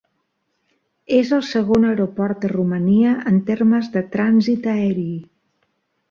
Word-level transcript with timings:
És 1.17 1.33
el 1.35 1.41
segon 1.49 1.83
aeroport 1.89 2.39
de 2.45 2.49
Romania 2.53 3.11
en 3.33 3.37
termes 3.49 3.91
de 3.97 4.03
trànsit 4.15 4.65
aeri. 4.73 5.07